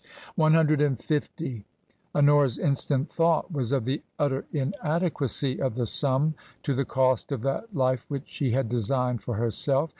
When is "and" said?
0.81-0.99